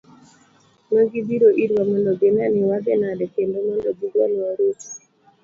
Ne 0.91 1.01
gibiro 1.11 1.49
irwa 1.63 1.81
mondo 1.89 2.11
ginee 2.19 2.49
ni 2.53 2.61
wadhi 2.69 2.93
nade 3.01 3.25
kendo 3.35 3.57
mondo 3.67 3.89
gigonwa 3.99 4.43
oriti. 4.51 4.87